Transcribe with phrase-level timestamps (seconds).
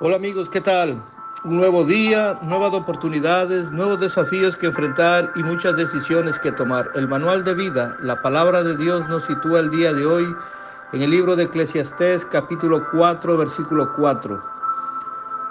[0.00, 1.00] Hola amigos, ¿qué tal?
[1.44, 6.90] Un nuevo día, nuevas oportunidades, nuevos desafíos que enfrentar y muchas decisiones que tomar.
[6.96, 10.34] El manual de vida, la palabra de Dios nos sitúa el día de hoy
[10.94, 14.42] en el libro de Eclesiastés capítulo 4 versículo 4.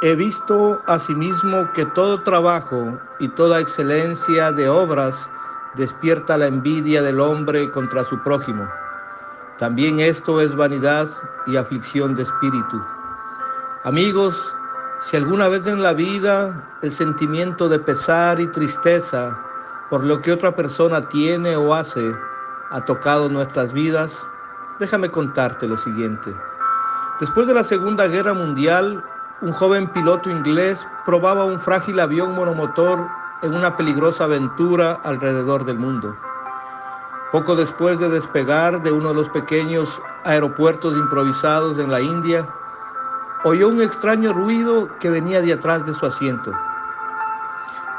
[0.00, 5.14] He visto asimismo que todo trabajo y toda excelencia de obras
[5.74, 8.66] despierta la envidia del hombre contra su prójimo.
[9.58, 11.08] También esto es vanidad
[11.46, 12.82] y aflicción de espíritu.
[13.82, 14.36] Amigos,
[15.00, 19.34] si alguna vez en la vida el sentimiento de pesar y tristeza
[19.88, 22.14] por lo que otra persona tiene o hace
[22.72, 24.12] ha tocado nuestras vidas,
[24.80, 26.30] déjame contarte lo siguiente.
[27.20, 29.02] Después de la Segunda Guerra Mundial,
[29.40, 33.08] un joven piloto inglés probaba un frágil avión monomotor
[33.40, 36.14] en una peligrosa aventura alrededor del mundo.
[37.32, 42.46] Poco después de despegar de uno de los pequeños aeropuertos improvisados en la India,
[43.44, 46.52] oyó un extraño ruido que venía de atrás de su asiento.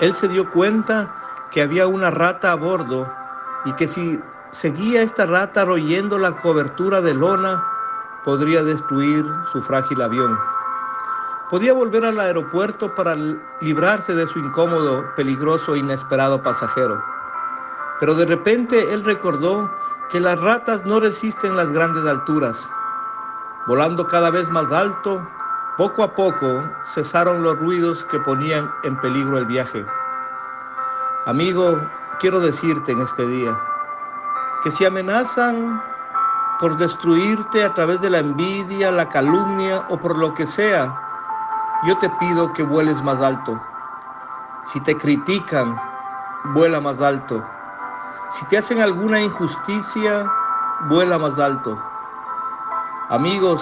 [0.00, 1.14] Él se dio cuenta
[1.50, 3.10] que había una rata a bordo
[3.64, 7.64] y que si seguía esta rata royendo la cobertura de lona,
[8.24, 10.38] podría destruir su frágil avión.
[11.50, 13.16] Podía volver al aeropuerto para
[13.60, 17.02] librarse de su incómodo, peligroso e inesperado pasajero.
[17.98, 19.70] Pero de repente él recordó
[20.10, 22.56] que las ratas no resisten las grandes alturas
[23.66, 25.20] Volando cada vez más alto,
[25.76, 26.62] poco a poco
[26.94, 29.84] cesaron los ruidos que ponían en peligro el viaje.
[31.26, 31.78] Amigo,
[32.18, 33.58] quiero decirte en este día
[34.62, 35.82] que si amenazan
[36.58, 40.94] por destruirte a través de la envidia, la calumnia o por lo que sea,
[41.86, 43.60] yo te pido que vueles más alto.
[44.72, 45.80] Si te critican,
[46.54, 47.42] vuela más alto.
[48.32, 50.30] Si te hacen alguna injusticia,
[50.88, 51.89] vuela más alto.
[53.10, 53.60] Amigos,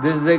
[0.00, 0.38] desde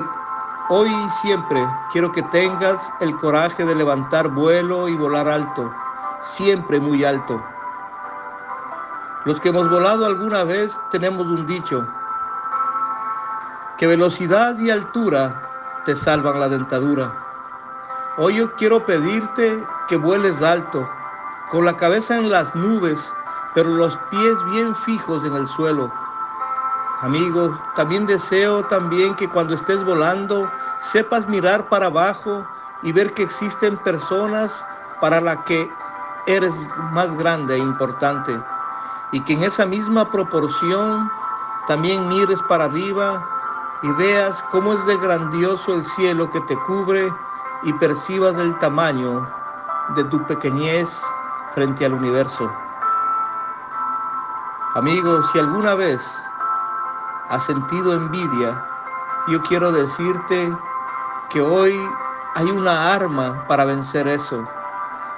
[0.70, 5.74] hoy y siempre quiero que tengas el coraje de levantar vuelo y volar alto,
[6.22, 7.44] siempre muy alto.
[9.26, 11.88] Los que hemos volado alguna vez tenemos un dicho,
[13.80, 17.12] que velocidad y altura te salvan la dentadura.
[18.18, 20.88] Hoy yo quiero pedirte que vueles alto,
[21.50, 23.00] con la cabeza en las nubes,
[23.56, 26.03] pero los pies bien fijos en el suelo
[27.02, 30.50] Amigos, también deseo también que cuando estés volando
[30.92, 32.46] sepas mirar para abajo
[32.82, 34.52] y ver que existen personas
[35.02, 35.70] para las que
[36.28, 36.54] eres
[36.92, 38.40] más grande e importante.
[39.12, 41.12] Y que en esa misma proporción
[41.68, 43.22] también mires para arriba
[43.82, 47.12] y veas cómo es de grandioso el cielo que te cubre
[47.64, 49.30] y percibas el tamaño
[49.96, 50.90] de tu pequeñez
[51.54, 52.50] frente al universo.
[54.76, 56.02] Amigos, si alguna vez
[57.34, 58.64] has sentido envidia,
[59.28, 60.56] yo quiero decirte
[61.32, 61.76] que hoy
[62.36, 64.44] hay una arma para vencer eso.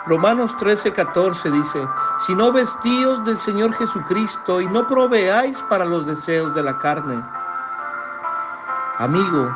[0.05, 1.85] Romanos 13, 14 dice,
[2.25, 7.21] si no vestíos del Señor Jesucristo y no proveáis para los deseos de la carne.
[8.99, 9.53] Amigo,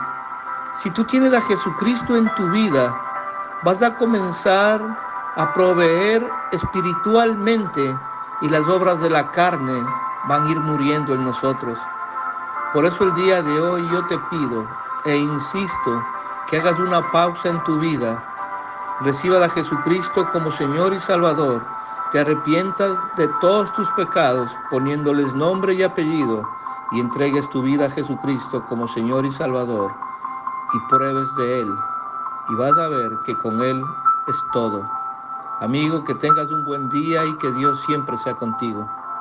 [0.83, 2.93] si tú tienes a Jesucristo en tu vida,
[3.63, 4.81] vas a comenzar
[5.37, 7.97] a proveer espiritualmente
[8.41, 9.81] y las obras de la carne
[10.27, 11.79] van a ir muriendo en nosotros.
[12.73, 14.67] Por eso el día de hoy yo te pido
[15.05, 16.05] e insisto
[16.47, 18.23] que hagas una pausa en tu vida,
[19.01, 21.65] reciba a Jesucristo como Señor y Salvador,
[22.11, 26.47] te arrepientas de todos tus pecados poniéndoles nombre y apellido
[26.91, 29.91] y entregues tu vida a Jesucristo como Señor y Salvador
[30.73, 31.75] y pruebes de Él
[32.49, 33.83] y vas a ver que con Él
[34.27, 34.87] es todo.
[35.59, 38.87] Amigo, que tengas un buen día y que Dios siempre sea contigo.